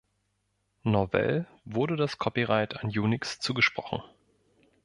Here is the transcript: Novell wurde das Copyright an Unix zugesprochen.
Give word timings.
Novell 0.81 1.45
wurde 1.63 1.95
das 1.95 2.17
Copyright 2.17 2.77
an 2.77 2.89
Unix 2.89 3.37
zugesprochen. 3.39 4.01